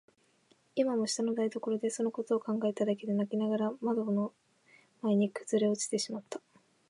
[0.73, 4.33] 今も下の台所でそのことを考えただけで泣きながらかまどの
[5.03, 6.41] 前にくずおれてしまった。